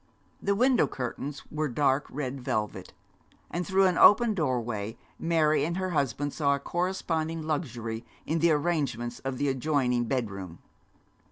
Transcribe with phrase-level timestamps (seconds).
[0.41, 2.91] The window curtains were dark red velvet;
[3.51, 8.49] and through an open doorway Mary and her husband saw a corresponding luxury in the
[8.49, 10.57] arrangements of the adjoining bedroom.